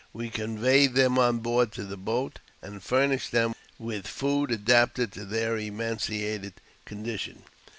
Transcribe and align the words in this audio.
We 0.13 0.31
conveyed 0.31 0.95
them 0.95 1.19
on 1.19 1.41
board 1.41 1.73
the 1.73 1.95
boat, 1.95 2.39
and 2.59 2.81
furnished 2.81 3.31
them 3.31 3.53
with 3.77 4.07
food 4.07 4.49
adapted 4.49 5.11
to 5.11 5.25
their 5.25 5.57
emaciated 5.59 6.53
con 6.87 7.05
dition. 7.05 7.37